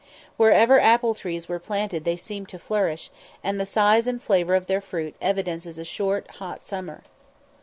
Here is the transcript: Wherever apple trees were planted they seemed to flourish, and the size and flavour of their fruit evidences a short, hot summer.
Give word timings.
Wherever 0.35 0.79
apple 0.79 1.13
trees 1.13 1.47
were 1.47 1.59
planted 1.59 2.05
they 2.05 2.15
seemed 2.15 2.49
to 2.49 2.57
flourish, 2.57 3.11
and 3.43 3.59
the 3.59 3.67
size 3.67 4.07
and 4.07 4.19
flavour 4.19 4.55
of 4.55 4.65
their 4.65 4.81
fruit 4.81 5.13
evidences 5.21 5.77
a 5.77 5.85
short, 5.85 6.27
hot 6.31 6.63
summer. 6.63 7.03